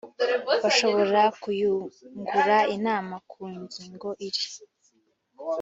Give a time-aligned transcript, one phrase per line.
[0.63, 4.45] bashobora kuyungura inama ku ngingo iri